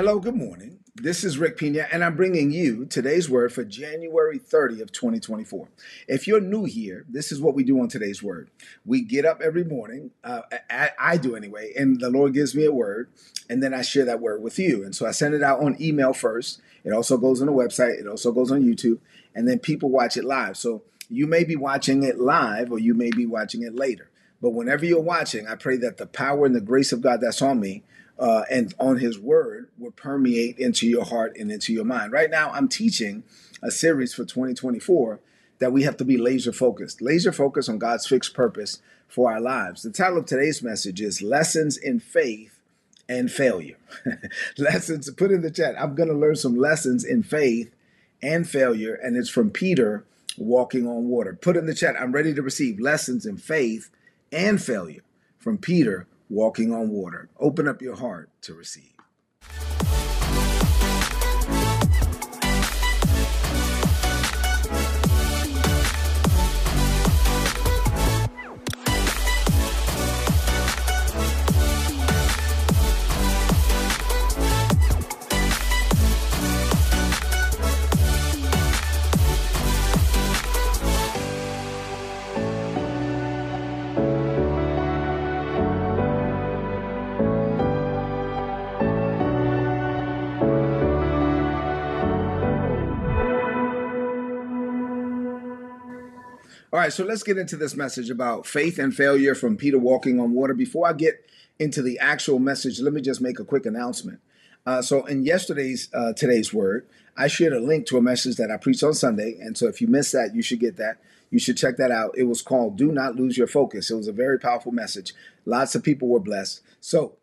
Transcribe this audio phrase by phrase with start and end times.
[0.00, 0.78] Hello, good morning.
[0.94, 5.68] This is Rick Pina, and I'm bringing you today's word for January 30 of 2024.
[6.08, 8.48] If you're new here, this is what we do on today's word.
[8.86, 10.40] We get up every morning, uh,
[10.70, 13.10] I, I do anyway, and the Lord gives me a word,
[13.50, 14.82] and then I share that word with you.
[14.82, 16.62] And so I send it out on email first.
[16.82, 19.00] It also goes on the website, it also goes on YouTube,
[19.34, 20.56] and then people watch it live.
[20.56, 24.08] So you may be watching it live or you may be watching it later.
[24.40, 27.42] But whenever you're watching, I pray that the power and the grace of God that's
[27.42, 27.84] on me
[28.20, 32.12] uh, and on his word will permeate into your heart and into your mind.
[32.12, 33.24] Right now, I'm teaching
[33.62, 35.18] a series for 2024
[35.58, 39.40] that we have to be laser focused, laser focused on God's fixed purpose for our
[39.40, 39.82] lives.
[39.82, 42.60] The title of today's message is Lessons in Faith
[43.08, 43.78] and Failure.
[44.58, 45.74] lessons, put in the chat.
[45.80, 47.74] I'm going to learn some lessons in faith
[48.22, 50.04] and failure, and it's from Peter
[50.36, 51.38] walking on water.
[51.40, 51.96] Put in the chat.
[51.98, 53.90] I'm ready to receive lessons in faith
[54.30, 55.02] and failure
[55.38, 57.28] from Peter walking on water.
[57.38, 58.99] Open up your heart to receive.
[96.72, 100.20] All right, so let's get into this message about faith and failure from Peter walking
[100.20, 100.54] on water.
[100.54, 104.20] Before I get into the actual message, let me just make a quick announcement.
[104.64, 108.52] Uh, so, in yesterday's uh, today's word, I shared a link to a message that
[108.52, 110.98] I preached on Sunday, and so if you missed that, you should get that.
[111.30, 112.16] You should check that out.
[112.16, 115.12] It was called "Do Not Lose Your Focus." It was a very powerful message.
[115.44, 116.60] Lots of people were blessed.
[116.80, 117.16] So,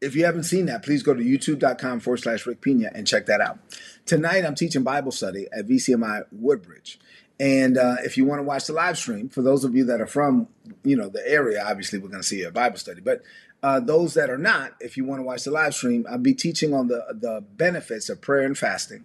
[0.00, 3.26] if you haven't seen that, please go to youtube.com forward slash Rick Pina and check
[3.26, 3.58] that out.
[4.06, 7.00] Tonight, I'm teaching Bible study at VCMI Woodbridge.
[7.40, 10.00] And uh, if you want to watch the live stream, for those of you that
[10.00, 10.48] are from,
[10.82, 13.00] you know, the area, obviously we're going to see a Bible study.
[13.00, 13.22] But
[13.62, 16.34] uh, those that are not, if you want to watch the live stream, I'll be
[16.34, 19.04] teaching on the the benefits of prayer and fasting.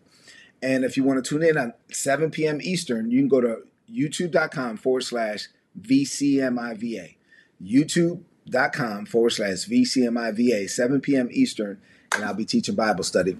[0.62, 2.60] And if you want to tune in at 7 p.m.
[2.62, 5.50] Eastern, you can go to youtube.com forward slash
[5.80, 7.16] VCMIVA.
[7.62, 11.30] YouTube.com forward slash VCMIVA, 7 p.m.
[11.32, 11.82] Eastern,
[12.14, 13.38] and I'll be teaching Bible study.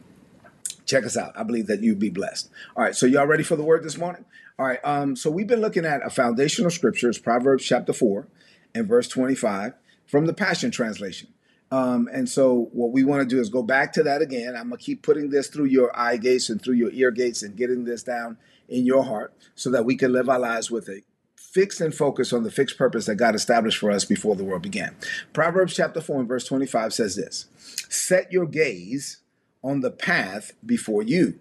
[0.86, 1.32] Check us out.
[1.38, 2.50] I believe that you'll be blessed.
[2.76, 4.26] All right, so y'all ready for the word this morning?
[4.60, 8.28] All right, um, so we've been looking at a foundational scriptures, Proverbs chapter 4
[8.76, 9.74] and verse 25
[10.06, 11.30] from the Passion Translation.
[11.72, 14.56] Um, and so what we want to do is go back to that again.
[14.56, 17.42] I'm going to keep putting this through your eye gates and through your ear gates
[17.42, 18.38] and getting this down
[18.70, 21.02] in your heart so that we can live our lives with a
[21.36, 24.62] fixed and focus on the fixed purpose that God established for us before the world
[24.62, 24.96] began.
[25.34, 27.48] Proverbs chapter 4 and verse 25 says this
[27.90, 29.22] Set your gaze
[29.64, 31.40] on the path before you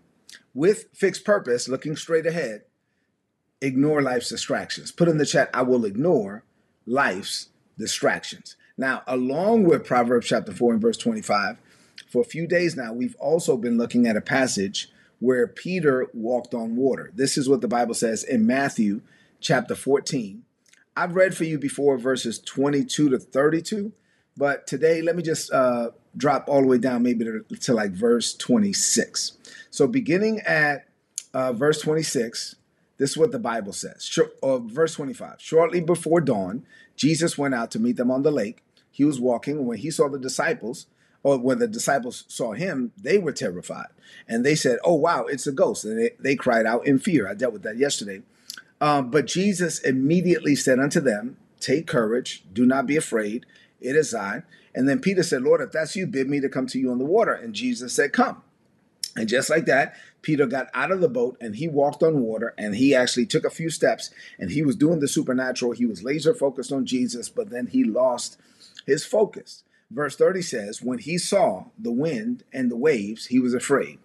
[0.54, 2.62] with fixed purpose, looking straight ahead
[3.62, 4.92] ignore life's distractions.
[4.92, 6.44] Put in the chat, I will ignore
[6.86, 8.56] life's distractions.
[8.76, 11.58] Now, along with Proverbs chapter 4 and verse 25,
[12.08, 14.90] for a few days now, we've also been looking at a passage
[15.20, 17.12] where Peter walked on water.
[17.14, 19.02] This is what the Bible says in Matthew
[19.40, 20.44] chapter 14.
[20.96, 23.92] I've read for you before verses 22 to 32,
[24.36, 27.92] but today let me just uh, drop all the way down maybe to, to like
[27.92, 29.38] verse 26.
[29.70, 30.86] So, beginning at
[31.32, 32.56] uh, verse 26,
[33.02, 34.16] this is what the Bible says.
[34.44, 35.34] uh, verse 25.
[35.38, 36.64] Shortly before dawn,
[36.94, 38.62] Jesus went out to meet them on the lake.
[38.92, 39.66] He was walking.
[39.66, 40.86] When he saw the disciples,
[41.24, 43.88] or when the disciples saw him, they were terrified.
[44.28, 45.84] And they said, Oh, wow, it's a ghost.
[45.84, 47.28] And they, they cried out in fear.
[47.28, 48.22] I dealt with that yesterday.
[48.80, 53.46] Um, but Jesus immediately said unto them, Take courage, do not be afraid.
[53.80, 54.44] It is I.
[54.76, 56.98] And then Peter said, Lord, if that's you, bid me to come to you on
[56.98, 57.32] the water.
[57.32, 58.44] And Jesus said, Come.
[59.16, 62.54] And just like that, Peter got out of the boat and he walked on water
[62.56, 65.72] and he actually took a few steps and he was doing the supernatural.
[65.72, 68.38] He was laser focused on Jesus, but then he lost
[68.86, 69.64] his focus.
[69.90, 73.98] Verse 30 says, When he saw the wind and the waves, he was afraid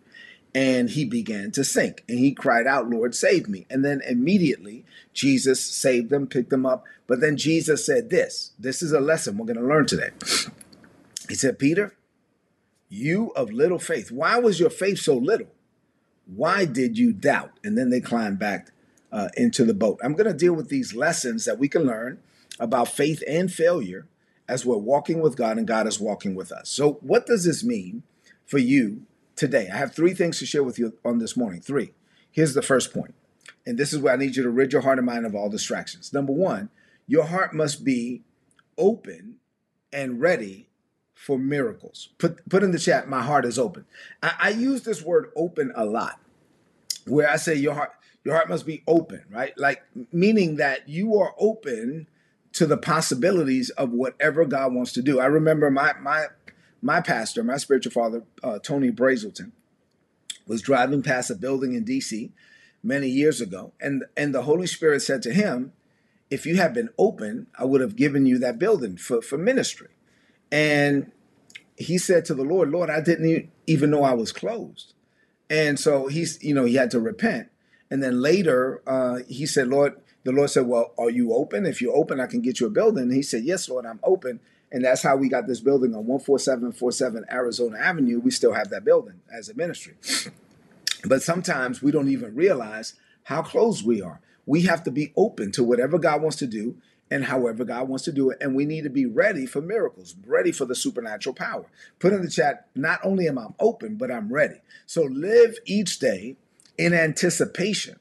[0.53, 3.65] and he began to sink and he cried out, Lord, save me.
[3.69, 6.83] And then immediately Jesus saved them, picked them up.
[7.05, 10.09] But then Jesus said, This, this is a lesson we're going to learn today.
[11.29, 11.95] He said, Peter,
[12.89, 14.11] you of little faith.
[14.11, 15.47] Why was your faith so little?
[16.27, 17.59] Why did you doubt?
[17.63, 18.71] And then they climbed back
[19.11, 19.99] uh, into the boat.
[20.03, 22.19] I'm going to deal with these lessons that we can learn
[22.59, 24.07] about faith and failure
[24.47, 26.69] as we're walking with God and God is walking with us.
[26.69, 28.03] So, what does this mean
[28.45, 29.03] for you
[29.35, 29.69] today?
[29.71, 31.61] I have three things to share with you on this morning.
[31.61, 31.93] Three.
[32.31, 33.15] Here's the first point,
[33.65, 35.49] and this is where I need you to rid your heart and mind of all
[35.49, 36.13] distractions.
[36.13, 36.69] Number one,
[37.07, 38.21] your heart must be
[38.77, 39.37] open
[39.91, 40.66] and ready
[41.17, 42.09] for miracles.
[42.19, 43.85] Put put in the chat, my heart is open.
[44.21, 46.21] I, I use this word open a lot,
[47.07, 47.91] where I say your heart,
[48.23, 49.57] your heart must be open, right?
[49.57, 49.83] Like
[50.13, 52.07] meaning that you are open
[52.53, 55.19] to the possibilities of whatever God wants to do.
[55.19, 56.27] I remember my my
[56.81, 59.51] my pastor, my spiritual father, uh, Tony Brazelton,
[60.45, 62.31] was driving past a building in D.C.
[62.83, 65.73] many years ago, and and the Holy Spirit said to him,
[66.29, 69.96] "If you had been open, I would have given you that building for for ministry."
[70.51, 71.11] And
[71.77, 74.93] he said to the Lord, "Lord, I didn't even know I was closed,"
[75.49, 77.49] and so he's you know he had to repent.
[77.89, 81.65] And then later, uh, he said, "Lord." The Lord said, Well, are you open?
[81.65, 83.03] If you're open, I can get you a building.
[83.03, 84.41] And he said, Yes, Lord, I'm open.
[84.73, 88.19] And that's how we got this building on 14747 Arizona Avenue.
[88.19, 89.95] We still have that building as a ministry.
[91.05, 94.19] But sometimes we don't even realize how close we are.
[94.45, 96.75] We have to be open to whatever God wants to do
[97.09, 98.37] and however God wants to do it.
[98.41, 101.65] And we need to be ready for miracles, ready for the supernatural power.
[101.99, 104.61] Put in the chat, not only am I open, but I'm ready.
[104.85, 106.35] So live each day
[106.77, 107.99] in anticipation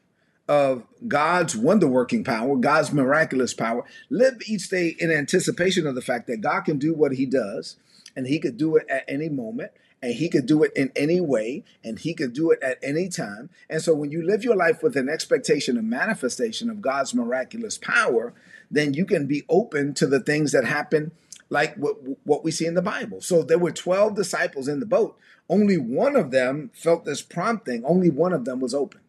[0.49, 3.85] of God's wonder working power, God's miraculous power.
[4.11, 7.77] Live each day in anticipation of the fact that God can do what he does
[8.15, 11.21] and he could do it at any moment and he could do it in any
[11.21, 13.51] way and he could do it at any time.
[13.69, 17.79] And so when you live your life with an expectation of manifestation of God's miraculous
[17.79, 18.33] power,
[18.71, 21.13] then you can be open to the things that happen
[21.49, 23.21] like what, what we see in the Bible.
[23.21, 25.17] So there were 12 disciples in the boat.
[25.49, 27.85] Only one of them felt this prompting.
[27.85, 29.01] Only one of them was open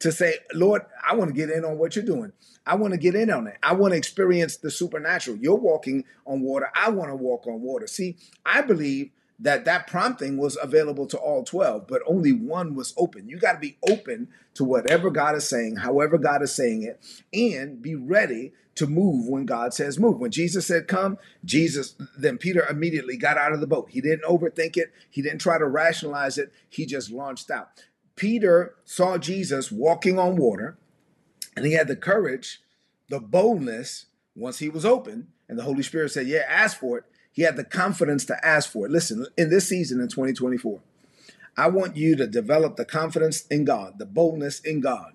[0.00, 2.32] to say, Lord, I want to get in on what you're doing.
[2.66, 3.56] I want to get in on it.
[3.62, 5.36] I want to experience the supernatural.
[5.36, 6.70] You're walking on water.
[6.74, 7.86] I want to walk on water.
[7.86, 12.94] See, I believe that that prompting was available to all 12 but only one was
[12.96, 13.28] open.
[13.28, 17.00] You got to be open to whatever god is saying however god is saying it
[17.32, 20.18] and be ready to move when god says move.
[20.18, 23.90] When jesus said come jesus then peter immediately got out of the boat.
[23.90, 24.92] He didn't overthink it.
[25.10, 26.52] He didn't try to rationalize it.
[26.68, 27.68] He just launched out.
[28.16, 30.78] Peter saw Jesus walking on water,
[31.56, 32.60] and he had the courage,
[33.08, 37.04] the boldness, once he was open, and the Holy Spirit said, Yeah, ask for it.
[37.34, 38.92] He had the confidence to ask for it.
[38.92, 40.80] Listen, in this season in 2024,
[41.56, 45.14] I want you to develop the confidence in God, the boldness in God,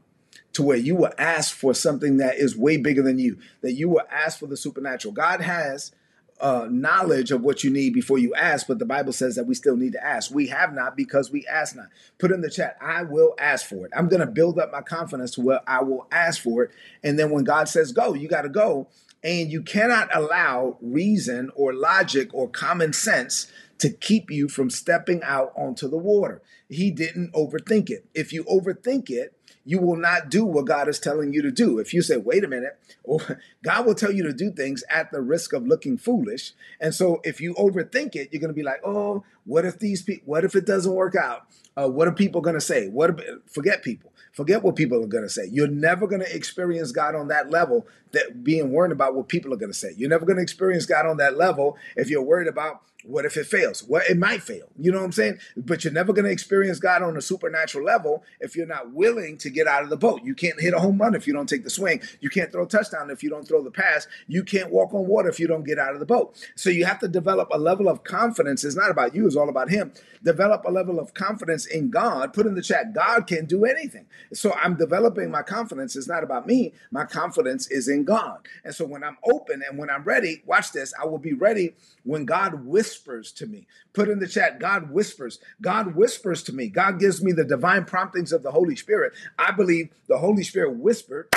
[0.54, 3.88] to where you will ask for something that is way bigger than you, that you
[3.88, 5.13] will ask for the supernatural.
[5.13, 5.94] God has
[6.42, 9.56] uh, knowledge of what you need before you ask, but the Bible says that we
[9.56, 10.30] still need to ask.
[10.30, 11.88] We have not because we ask not.
[12.18, 13.92] Put in the chat, I will ask for it.
[13.95, 16.71] I'm going to build up my confidence to where I will ask for it.
[17.01, 18.88] And then when God says go, you got to go.
[19.24, 25.24] And you cannot allow reason or logic or common sense to keep you from stepping
[25.24, 26.42] out onto the water.
[26.69, 28.06] He didn't overthink it.
[28.13, 29.33] If you overthink it,
[29.66, 31.80] you will not do what God is telling you to do.
[31.80, 32.80] If you say, wait a minute,
[33.63, 36.54] God will tell you to do things at the risk of looking foolish.
[36.80, 40.01] And so if you overthink it, you're going to be like, oh, what if these
[40.01, 41.45] people, what if it doesn't work out?
[41.77, 42.88] Uh, what are people going to say?
[42.88, 44.08] What, if, forget people.
[44.31, 45.47] Forget what people are going to say.
[45.51, 49.53] You're never going to experience God on that level that being worried about what people
[49.53, 49.93] are going to say.
[49.97, 53.37] You're never going to experience God on that level if you're worried about what if
[53.37, 53.83] it fails?
[53.87, 54.67] Well, it might fail.
[54.77, 55.39] You know what I'm saying?
[55.55, 59.37] But you're never going to experience God on a supernatural level if you're not willing
[59.37, 60.21] to get out of the boat.
[60.23, 62.01] You can't hit a home run if you don't take the swing.
[62.19, 64.07] You can't throw a touchdown if you don't throw the pass.
[64.27, 66.35] You can't walk on water if you don't get out of the boat.
[66.55, 68.65] So you have to develop a level of confidence.
[68.65, 69.93] It's not about you, it's all about Him.
[70.21, 72.33] Develop a level of confidence in God.
[72.33, 74.07] Put in the chat, God can do anything.
[74.33, 75.95] So I'm developing my confidence.
[75.95, 76.73] It's not about me.
[76.91, 78.39] My confidence is in God.
[78.65, 81.75] And so when I'm open and when I'm ready, watch this, I will be ready
[82.03, 83.67] when God whispers to me.
[83.93, 85.39] Put in the chat, God whispers.
[85.61, 86.67] God whispers to me.
[86.67, 89.13] God gives me the divine promptings of the Holy Spirit.
[89.37, 91.29] I believe the Holy Spirit whispered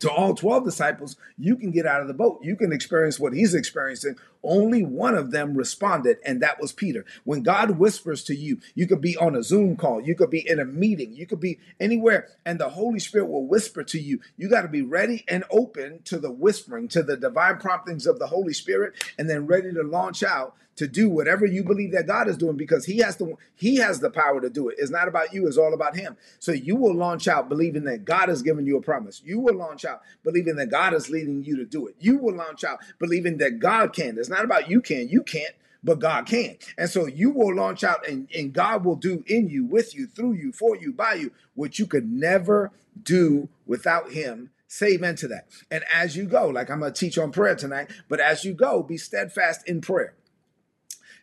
[0.00, 2.40] to all 12 disciples, you can get out of the boat.
[2.42, 4.16] You can experience what he's experiencing.
[4.42, 7.04] Only one of them responded, and that was Peter.
[7.24, 10.48] When God whispers to you, you could be on a Zoom call, you could be
[10.48, 14.20] in a meeting, you could be anywhere, and the Holy Spirit will whisper to you.
[14.36, 18.18] You got to be ready and open to the whispering, to the divine promptings of
[18.18, 22.06] the Holy Spirit, and then ready to launch out to do whatever you believe that
[22.06, 24.76] God is doing because he has to he has the power to do it.
[24.78, 26.16] It's not about you, it's all about him.
[26.38, 29.20] So you will launch out believing that God has given you a promise.
[29.24, 31.96] You will launch out believing that God is leading you to do it.
[31.98, 34.18] You will launch out believing that God can.
[34.18, 35.08] It's not about you can.
[35.08, 36.56] You can't but God can.
[36.76, 40.06] And so you will launch out and, and God will do in you, with you,
[40.08, 44.50] through you, for you, by you, what you could never do without Him.
[44.66, 45.46] Say amen to that.
[45.70, 48.54] And as you go, like I'm going to teach on prayer tonight, but as you
[48.54, 50.14] go, be steadfast in prayer.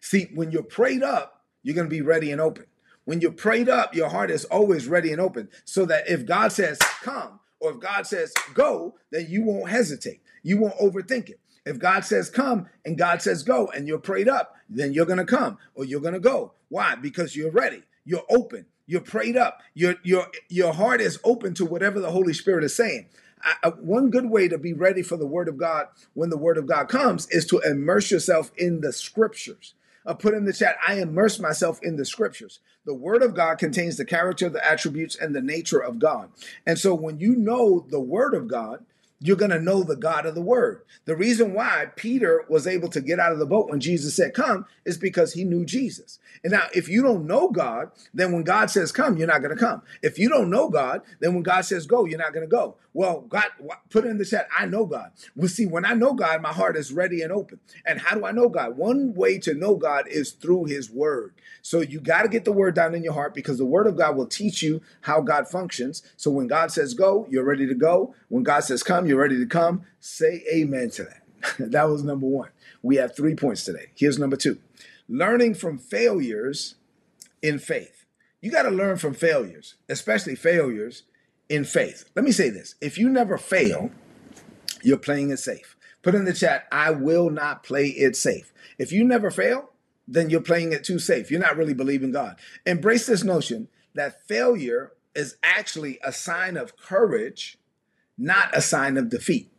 [0.02, 2.66] See, when you're prayed up, you're going to be ready and open.
[3.06, 5.50] When you're prayed up, your heart is always ready and open.
[5.64, 10.22] So that if God says come, or if God says go, then you won't hesitate.
[10.44, 11.40] You won't overthink it.
[11.66, 15.18] If God says come and God says go and you're prayed up, then you're going
[15.18, 16.54] to come or you're going to go.
[16.70, 16.96] Why?
[16.96, 17.84] Because you're ready.
[18.06, 18.68] You're open.
[18.86, 19.62] You're prayed up.
[19.74, 23.08] Your your your heart is open to whatever the Holy Spirit is saying.
[23.42, 26.58] I, one good way to be ready for the Word of God when the Word
[26.58, 29.74] of God comes is to immerse yourself in the Scriptures.
[30.06, 32.60] Uh, put in the chat, I immerse myself in the Scriptures.
[32.86, 36.30] The Word of God contains the character, the attributes, and the nature of God.
[36.66, 38.86] And so when you know the Word of God,
[39.20, 40.84] you're going to know the God of the word.
[41.06, 44.34] The reason why Peter was able to get out of the boat when Jesus said,
[44.34, 46.20] Come, is because he knew Jesus.
[46.46, 49.56] And now, if you don't know God, then when God says come, you're not going
[49.56, 49.82] to come.
[50.04, 52.76] If you don't know God, then when God says go, you're not going to go.
[52.94, 53.46] Well, God,
[53.90, 55.12] put in the chat, I know God.
[55.36, 57.60] Well, see, when I know God, my heart is ready and open.
[57.86, 58.78] And how do I know God?
[58.78, 61.34] One way to know God is through his word.
[61.62, 63.98] So you got to get the word down in your heart because the word of
[63.98, 66.04] God will teach you how God functions.
[66.16, 68.14] So when God says go, you're ready to go.
[68.30, 69.84] When God says come, you're ready to come.
[70.00, 71.22] Say amen to that.
[71.72, 72.50] that was number one.
[72.82, 73.88] We have three points today.
[73.96, 74.60] Here's number two
[75.08, 76.76] learning from failures
[77.42, 78.06] in faith.
[78.42, 81.04] You got to learn from failures, especially failures
[81.50, 82.10] in faith.
[82.16, 83.92] Let me say this if you never fail,
[84.84, 85.76] you're playing it safe.
[86.02, 88.54] Put in the chat, I will not play it safe.
[88.78, 89.72] If you never fail,
[90.08, 91.32] then you're playing it too safe.
[91.32, 92.38] You're not really believing God.
[92.66, 97.58] Embrace this notion that failure is actually a sign of courage,
[98.18, 99.52] not a sign of defeat.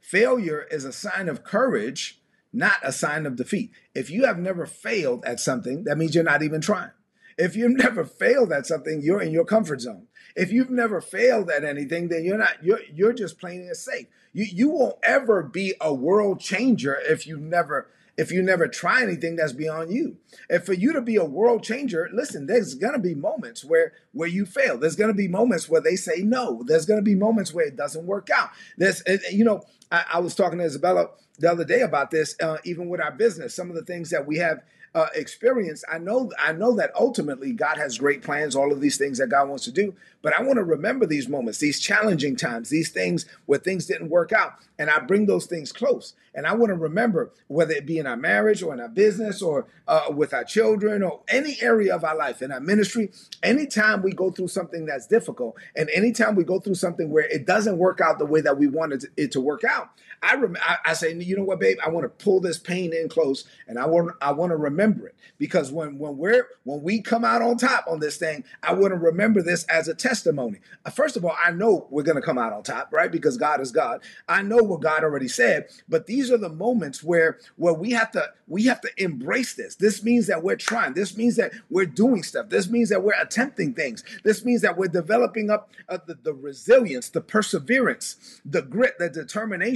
[0.00, 2.20] Failure is a sign of courage,
[2.52, 3.70] not a sign of defeat.
[3.94, 6.90] If you have never failed at something, that means you're not even trying.
[7.38, 10.08] If you've never failed at something, you're in your comfort zone.
[10.34, 14.06] If you've never failed at anything, then you're not you're you're just playing it safe.
[14.32, 19.02] You you won't ever be a world changer if you never if you never try
[19.02, 20.16] anything that's beyond you.
[20.50, 23.92] And for you to be a world changer, listen, there's going to be moments where
[24.12, 24.78] where you fail.
[24.78, 26.62] There's going to be moments where they say no.
[26.66, 28.50] There's going to be moments where it doesn't work out.
[28.76, 32.56] There's you know, I, I was talking to Isabella the other day about this, uh,
[32.64, 34.62] even with our business, some of the things that we have
[34.94, 38.98] uh, experience, I know I know that ultimately God has great plans, all of these
[38.98, 39.94] things that God wants to do.
[40.20, 44.10] But I want to remember these moments, these challenging times, these things where things didn't
[44.10, 46.14] work out, and I bring those things close.
[46.34, 49.42] And I want to remember whether it be in our marriage or in our business
[49.42, 53.10] or uh, with our children or any area of our life in our ministry.
[53.42, 57.46] Anytime we go through something that's difficult, and anytime we go through something where it
[57.46, 59.90] doesn't work out the way that we wanted it to work out,
[60.22, 62.92] I, rem- I, I say, you know what, babe, I want to pull this pain
[62.94, 66.82] in close, and I want I want to remember it because when when we're when
[66.82, 69.94] we come out on top on this thing, I want to remember this as a
[69.94, 70.60] testimony.
[70.86, 73.10] Uh, first of all, I know we're going to come out on top, right?
[73.10, 74.00] Because God is God.
[74.28, 78.12] I know what God already said, but these are the moments where where we have
[78.12, 79.74] to we have to embrace this.
[79.74, 80.94] This means that we're trying.
[80.94, 82.48] This means that we're doing stuff.
[82.48, 84.04] This means that we're attempting things.
[84.22, 89.08] This means that we're developing up uh, the, the resilience, the perseverance, the grit, the
[89.08, 89.71] determination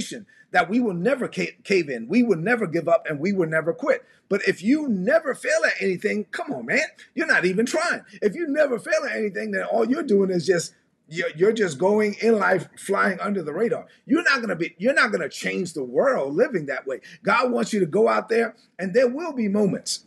[0.51, 3.73] that we will never cave in, we will never give up, and we will never
[3.73, 4.05] quit.
[4.29, 6.85] But if you never fail at anything, come on, man,
[7.15, 8.01] you're not even trying.
[8.21, 10.73] If you never fail at anything, then all you're doing is just
[11.09, 13.85] you're just going in life flying under the radar.
[14.05, 14.75] You're not gonna be.
[14.77, 16.99] You're not gonna change the world living that way.
[17.23, 20.03] God wants you to go out there, and there will be moments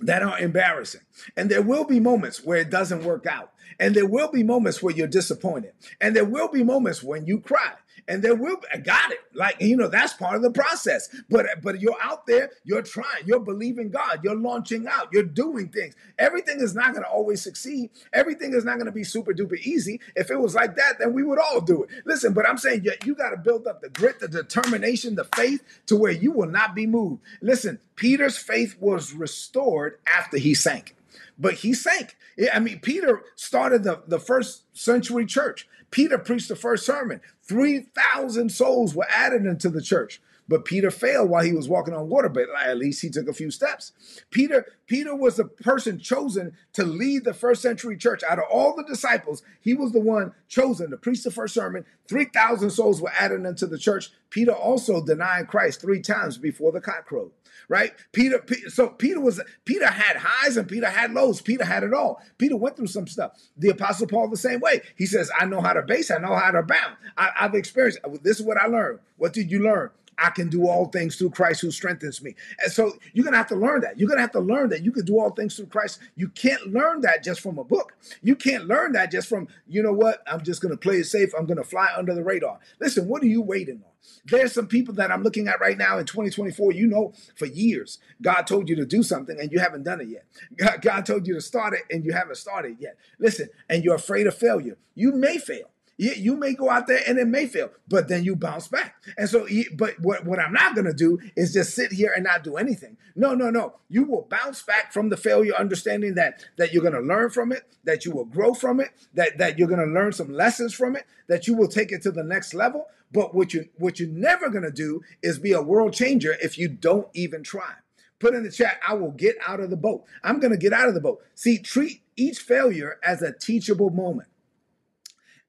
[0.00, 1.02] that are embarrassing,
[1.36, 4.82] and there will be moments where it doesn't work out, and there will be moments
[4.82, 7.74] where you're disappointed, and there will be moments when you cry
[8.08, 9.18] and there will be, I got it.
[9.34, 11.08] Like, you know, that's part of the process.
[11.30, 15.68] But but you're out there, you're trying, you're believing God, you're launching out, you're doing
[15.68, 15.94] things.
[16.18, 17.90] Everything is not going to always succeed.
[18.12, 20.00] Everything is not going to be super duper easy.
[20.16, 21.90] If it was like that, then we would all do it.
[22.04, 25.24] Listen, but I'm saying you, you got to build up the grit, the determination, the
[25.36, 27.22] faith to where you will not be moved.
[27.40, 30.96] Listen, Peter's faith was restored after he sank
[31.38, 32.16] but he sank.
[32.52, 35.68] I mean, Peter started the, the first century church.
[35.92, 37.20] Peter preached the first sermon.
[37.44, 40.20] 3,000 souls were added into the church.
[40.52, 43.32] But Peter failed while he was walking on water, but at least he took a
[43.32, 43.92] few steps.
[44.30, 48.22] Peter, Peter was the person chosen to lead the first century church.
[48.22, 51.86] Out of all the disciples, he was the one chosen to preach the first sermon.
[52.06, 54.10] 3,000 souls were added into the church.
[54.28, 57.30] Peter also denied Christ three times before the cock crowed
[57.68, 57.92] right?
[58.12, 61.40] Peter, so Peter was Peter had highs and Peter had lows.
[61.40, 62.20] Peter had it all.
[62.36, 63.32] Peter went through some stuff.
[63.56, 64.82] The apostle Paul the same way.
[64.96, 66.10] He says, "I know how to base.
[66.10, 66.96] I know how to bound.
[67.16, 68.00] I, I've experienced.
[68.22, 68.98] This is what I learned.
[69.16, 69.90] What did you learn?
[70.18, 72.34] I can do all things through Christ who strengthens me.
[72.62, 73.98] And so you're going to have to learn that.
[73.98, 76.00] You're going to have to learn that you can do all things through Christ.
[76.16, 77.94] You can't learn that just from a book.
[78.22, 81.04] You can't learn that just from, you know what, I'm just going to play it
[81.04, 81.32] safe.
[81.36, 82.58] I'm going to fly under the radar.
[82.80, 83.92] Listen, what are you waiting on?
[84.24, 86.72] There's some people that I'm looking at right now in 2024.
[86.72, 90.08] You know, for years, God told you to do something and you haven't done it
[90.08, 90.24] yet.
[90.56, 92.96] God, God told you to start it and you haven't started yet.
[93.18, 94.76] Listen, and you're afraid of failure.
[94.94, 95.71] You may fail.
[95.98, 98.96] You, you may go out there and it may fail, but then you bounce back.
[99.16, 99.46] And so,
[99.76, 102.56] but what, what I'm not going to do is just sit here and not do
[102.56, 102.96] anything.
[103.14, 103.74] No, no, no.
[103.88, 107.52] You will bounce back from the failure, understanding that that you're going to learn from
[107.52, 110.72] it, that you will grow from it, that that you're going to learn some lessons
[110.72, 112.86] from it, that you will take it to the next level.
[113.12, 116.56] But what you what you're never going to do is be a world changer if
[116.58, 117.74] you don't even try.
[118.18, 120.04] Put in the chat, I will get out of the boat.
[120.22, 121.22] I'm going to get out of the boat.
[121.34, 124.28] See, treat each failure as a teachable moment.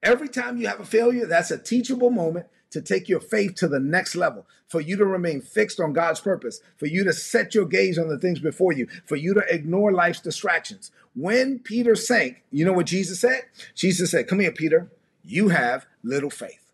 [0.04, 3.68] Every time you have a failure, that's a teachable moment to take your faith to
[3.68, 7.54] the next level, for you to remain fixed on God's purpose, for you to set
[7.54, 10.90] your gaze on the things before you, for you to ignore life's distractions.
[11.14, 13.44] When Peter sank, you know what Jesus said?
[13.74, 14.90] Jesus said, Come here, Peter,
[15.22, 16.70] you have little faith.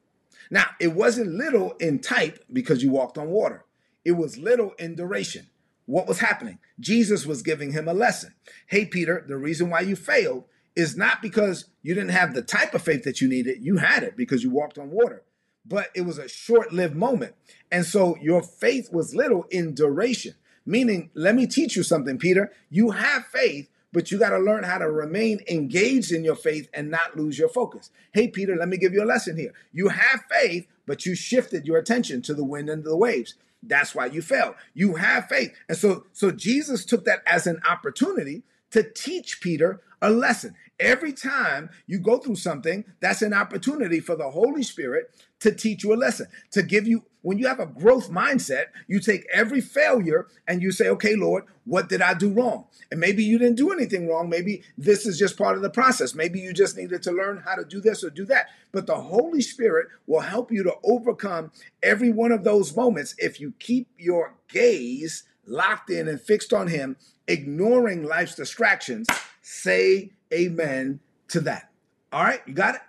[0.50, 3.64] Now, it wasn't little in type because you walked on water,
[4.04, 5.46] it was little in duration.
[5.86, 6.58] What was happening?
[6.78, 8.34] Jesus was giving him a lesson.
[8.66, 10.44] Hey, Peter, the reason why you failed
[10.76, 13.64] is not because you didn't have the type of faith that you needed.
[13.64, 15.22] You had it because you walked on water,
[15.66, 17.34] but it was a short lived moment.
[17.70, 20.34] And so your faith was little in duration,
[20.64, 22.52] meaning, let me teach you something, Peter.
[22.68, 26.68] You have faith, but you got to learn how to remain engaged in your faith
[26.72, 27.90] and not lose your focus.
[28.12, 29.52] Hey, Peter, let me give you a lesson here.
[29.72, 33.34] You have faith, but you shifted your attention to the wind and the waves.
[33.62, 34.54] That's why you fell.
[34.74, 35.54] You have faith.
[35.68, 40.54] And so, so Jesus took that as an opportunity to teach Peter a lesson.
[40.78, 45.84] Every time you go through something, that's an opportunity for the Holy Spirit to teach
[45.84, 49.60] you a lesson, to give you, when you have a growth mindset, you take every
[49.60, 52.64] failure and you say, okay, Lord, what did I do wrong?
[52.90, 54.30] And maybe you didn't do anything wrong.
[54.30, 56.14] Maybe this is just part of the process.
[56.14, 58.46] Maybe you just needed to learn how to do this or do that.
[58.72, 61.52] But the Holy Spirit will help you to overcome
[61.82, 66.68] every one of those moments if you keep your gaze locked in and fixed on
[66.68, 69.06] Him, ignoring life's distractions
[69.40, 71.70] Say amen to that.
[72.12, 72.80] All right, you got it?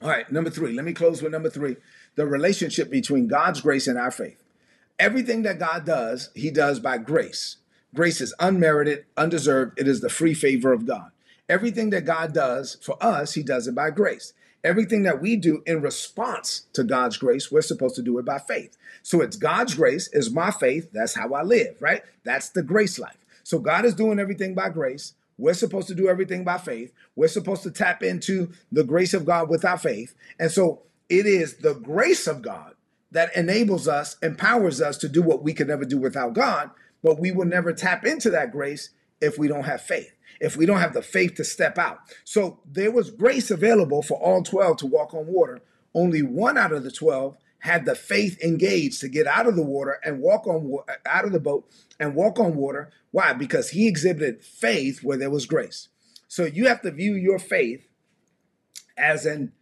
[0.00, 0.72] All right, number three.
[0.72, 1.76] Let me close with number three
[2.14, 4.42] the relationship between God's grace and our faith.
[4.98, 7.56] Everything that God does, He does by grace.
[7.94, 9.78] Grace is unmerited, undeserved.
[9.78, 11.10] It is the free favor of God.
[11.48, 14.32] Everything that God does for us, He does it by grace.
[14.64, 18.38] Everything that we do in response to God's grace, we're supposed to do it by
[18.38, 18.76] faith.
[19.02, 20.90] So it's God's grace, is my faith.
[20.92, 22.02] That's how I live, right?
[22.22, 23.16] That's the grace life.
[23.42, 25.14] So God is doing everything by grace.
[25.42, 26.92] We're supposed to do everything by faith.
[27.16, 30.14] We're supposed to tap into the grace of God with our faith.
[30.38, 32.76] And so it is the grace of God
[33.10, 36.70] that enables us, empowers us to do what we could never do without God,
[37.02, 40.64] but we will never tap into that grace if we don't have faith, if we
[40.64, 41.98] don't have the faith to step out.
[42.22, 45.60] So there was grace available for all 12 to walk on water.
[45.92, 49.62] Only one out of the 12 had the faith engaged to get out of the
[49.62, 51.64] water and walk on out of the boat
[52.00, 52.90] and walk on water.
[53.12, 53.32] Why?
[53.34, 55.88] Because he exhibited faith where there was grace.
[56.26, 57.86] So you have to view your faith
[58.98, 59.52] as an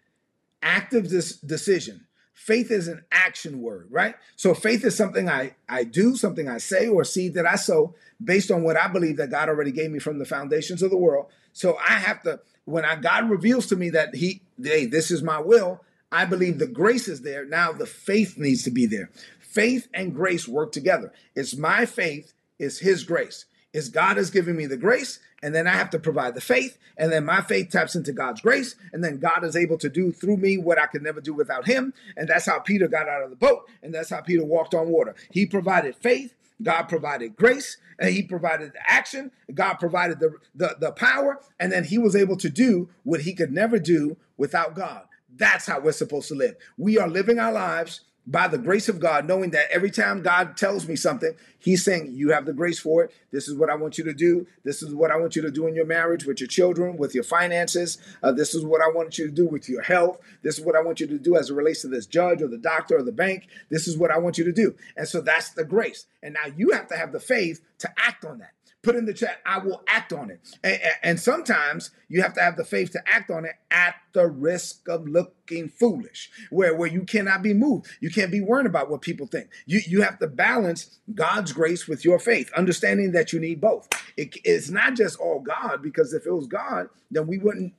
[0.63, 2.07] active decision.
[2.33, 4.15] Faith is an action word, right?
[4.35, 7.95] So faith is something I, I do, something I say, or seed that I sow
[8.25, 10.97] based on what I believe that God already gave me from the foundations of the
[10.97, 11.27] world.
[11.53, 15.23] So I have to, when I, God reveals to me that He, hey, this is
[15.23, 17.45] my will, I believe the grace is there.
[17.45, 19.11] Now the faith needs to be there.
[19.41, 21.13] Faith and grace work together.
[21.35, 23.47] It's my faith, it's His grace.
[23.73, 26.77] It's God has given me the grace, and then I have to provide the faith,
[26.97, 30.11] and then my faith taps into God's grace, and then God is able to do
[30.11, 31.95] through me what I could never do without Him.
[32.17, 34.89] And that's how Peter got out of the boat, and that's how Peter walked on
[34.89, 35.15] water.
[35.31, 39.31] He provided faith, God provided grace, and He provided the action.
[39.55, 43.35] God provided the, the, the power, and then He was able to do what He
[43.35, 45.05] could never do without God.
[45.37, 46.57] That's how we're supposed to live.
[46.77, 50.57] We are living our lives by the grace of God, knowing that every time God
[50.57, 53.13] tells me something, He's saying, You have the grace for it.
[53.33, 54.47] This is what I want you to do.
[54.63, 57.15] This is what I want you to do in your marriage, with your children, with
[57.15, 57.99] your finances.
[58.23, 60.21] Uh, this is what I want you to do with your health.
[60.43, 62.49] This is what I want you to do as it relates to this judge or
[62.49, 63.49] the doctor or the bank.
[63.69, 64.75] This is what I want you to do.
[64.97, 66.07] And so that's the grace.
[66.23, 69.15] And now you have to have the faith to act on that put in the
[69.15, 70.41] chat, I will act on it.
[70.65, 74.27] And, and, sometimes you have to have the faith to act on it at the
[74.27, 77.87] risk of looking foolish, where, where you cannot be moved.
[78.01, 79.49] You can't be worried about what people think.
[79.67, 83.89] You, you have to balance God's grace with your faith, understanding that you need both.
[84.17, 87.75] It, it's not just all God, because if it was God, then we wouldn't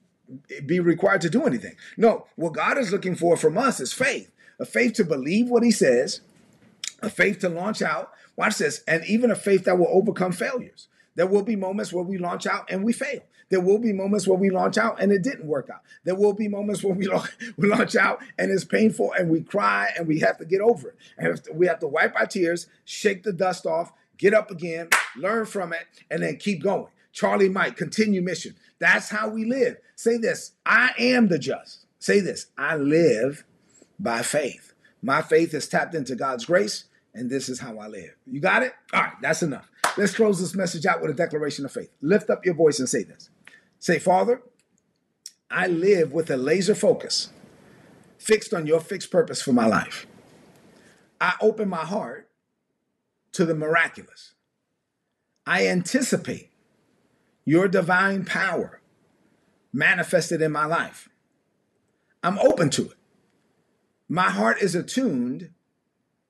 [0.66, 1.76] be required to do anything.
[1.98, 5.64] No, what God is looking for from us is faith a faith to believe what
[5.64, 6.22] He says,
[7.02, 8.12] a faith to launch out.
[8.38, 10.88] Watch this, and even a faith that will overcome failures.
[11.16, 13.22] There will be moments where we launch out and we fail.
[13.50, 15.82] There will be moments where we launch out and it didn't work out.
[16.06, 17.10] There will be moments where we,
[17.58, 20.90] we launch out and it's painful and we cry and we have to get over
[20.90, 20.96] it.
[21.18, 25.46] And we have to wipe our tears, shake the dust off, get up again, learn
[25.46, 26.88] from it, and then keep going.
[27.12, 28.56] Charlie Mike, continue mission.
[28.80, 29.78] That's how we live.
[29.96, 31.86] Say this I am the just.
[32.00, 33.44] Say this I live
[34.00, 34.74] by faith.
[35.02, 38.16] My faith is tapped into God's grace, and this is how I live.
[38.26, 38.74] You got it?
[38.94, 39.70] All right, that's enough.
[39.98, 41.92] Let's close this message out with a declaration of faith.
[42.02, 43.30] Lift up your voice and say this.
[43.80, 44.42] Say, Father,
[45.50, 47.30] I live with a laser focus
[48.18, 50.08] fixed on your fixed purpose for my life.
[51.20, 52.30] I open my heart
[53.34, 54.34] to the miraculous.
[55.46, 56.52] I anticipate
[57.44, 58.82] your divine power
[59.74, 61.10] manifested in my life.
[62.24, 62.98] I'm open to it.
[64.08, 65.50] My heart is attuned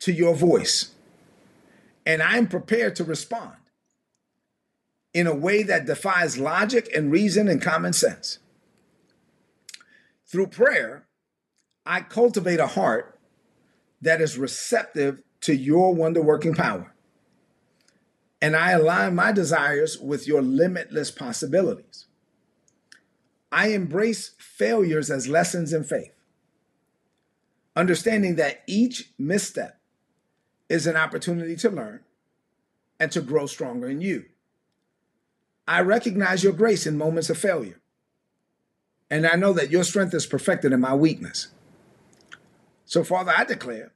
[0.01, 0.91] to your voice,
[2.05, 3.55] and I'm prepared to respond
[5.13, 8.39] in a way that defies logic and reason and common sense.
[10.25, 11.07] Through prayer,
[11.85, 13.19] I cultivate a heart
[14.01, 16.93] that is receptive to your wonder working power.
[18.41, 22.07] And I align my desires with your limitless possibilities.
[23.51, 26.13] I embrace failures as lessons in faith,
[27.75, 29.80] understanding that each misstep
[30.71, 31.99] is an opportunity to learn
[32.97, 34.23] and to grow stronger in you.
[35.67, 37.81] I recognize your grace in moments of failure,
[39.09, 41.49] and I know that your strength is perfected in my weakness.
[42.85, 43.91] So, Father, I declare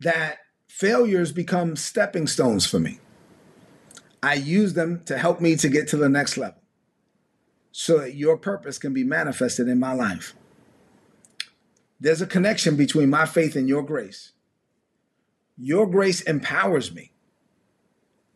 [0.00, 2.98] that failures become stepping stones for me.
[4.22, 6.62] I use them to help me to get to the next level
[7.70, 10.34] so that your purpose can be manifested in my life.
[12.00, 14.32] There's a connection between my faith and your grace.
[15.58, 17.12] Your grace empowers me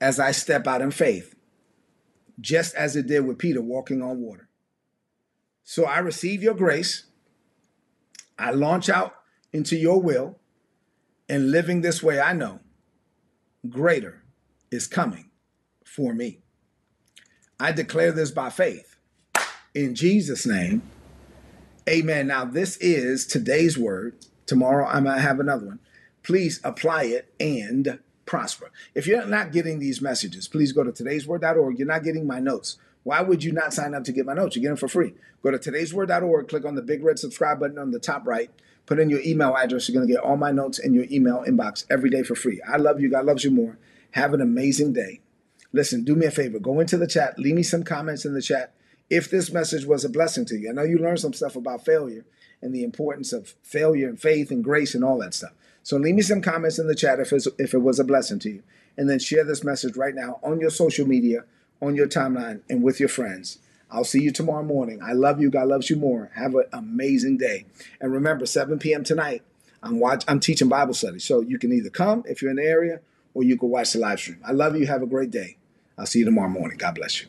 [0.01, 1.37] as I step out in faith,
[2.41, 4.49] just as it did with Peter walking on water.
[5.63, 7.05] So I receive your grace.
[8.39, 9.15] I launch out
[9.53, 10.39] into your will,
[11.29, 12.61] and living this way, I know
[13.69, 14.25] greater
[14.71, 15.31] is coming
[15.85, 16.41] for me.
[17.61, 18.97] I declare this by faith
[19.75, 20.83] in Jesus' name.
[21.89, 22.27] Amen.
[22.27, 24.17] Now, this is today's word.
[24.47, 25.79] Tomorrow I might have another one.
[26.23, 28.71] Please apply it and prosper.
[28.95, 31.79] If you're not getting these messages, please go to today'sword.org.
[31.79, 32.79] You're not getting my notes.
[33.03, 34.55] Why would you not sign up to get my notes?
[34.55, 35.15] You get them for free.
[35.43, 38.51] Go to today'sword.org, click on the big red subscribe button on the top right,
[38.87, 39.89] put in your email address.
[39.89, 42.61] You're going to get all my notes in your email inbox every day for free.
[42.67, 43.11] I love you.
[43.11, 43.79] God loves you more.
[44.13, 45.21] Have an amazing day.
[45.73, 46.59] Listen, do me a favor.
[46.59, 48.75] Go into the chat, leave me some comments in the chat
[49.11, 50.71] if this message was a blessing to you.
[50.71, 52.25] I know you learned some stuff about failure
[52.61, 55.53] and the importance of failure and faith and grace and all that stuff.
[55.83, 58.51] So leave me some comments in the chat if, if it was a blessing to
[58.51, 58.63] you.
[58.97, 61.45] And then share this message right now on your social media,
[61.81, 63.59] on your timeline, and with your friends.
[63.91, 65.01] I'll see you tomorrow morning.
[65.03, 65.51] I love you.
[65.51, 66.31] God loves you more.
[66.35, 67.67] Have an amazing day.
[68.01, 69.05] And remember, 7 p.m.
[69.05, 69.43] tonight,
[69.83, 71.19] I'm watch I'm teaching Bible study.
[71.19, 73.01] So you can either come if you're in the area
[73.35, 74.39] or you can watch the live stream.
[74.47, 74.87] I love you.
[74.87, 75.57] Have a great day.
[75.99, 76.79] I'll see you tomorrow morning.
[76.79, 77.29] God bless you.